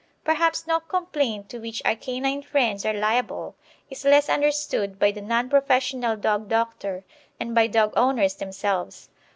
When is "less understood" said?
4.03-4.97